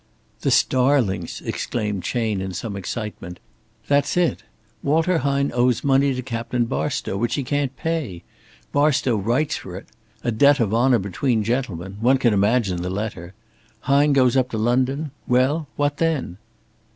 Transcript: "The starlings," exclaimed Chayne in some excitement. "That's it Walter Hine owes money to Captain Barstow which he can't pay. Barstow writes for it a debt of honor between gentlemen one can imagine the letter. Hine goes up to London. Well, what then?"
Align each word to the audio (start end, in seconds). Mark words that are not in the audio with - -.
"The 0.39 0.49
starlings," 0.49 1.43
exclaimed 1.45 2.01
Chayne 2.03 2.41
in 2.41 2.53
some 2.55 2.75
excitement. 2.75 3.39
"That's 3.87 4.17
it 4.17 4.41
Walter 4.81 5.19
Hine 5.19 5.51
owes 5.53 5.83
money 5.83 6.15
to 6.15 6.23
Captain 6.23 6.65
Barstow 6.65 7.15
which 7.17 7.35
he 7.35 7.43
can't 7.43 7.77
pay. 7.77 8.23
Barstow 8.71 9.15
writes 9.15 9.57
for 9.57 9.75
it 9.75 9.85
a 10.23 10.31
debt 10.31 10.59
of 10.59 10.73
honor 10.73 10.97
between 10.97 11.43
gentlemen 11.43 11.97
one 12.01 12.17
can 12.17 12.33
imagine 12.33 12.81
the 12.81 12.89
letter. 12.89 13.35
Hine 13.81 14.11
goes 14.11 14.35
up 14.35 14.49
to 14.49 14.57
London. 14.57 15.11
Well, 15.27 15.67
what 15.75 15.97
then?" 15.97 16.39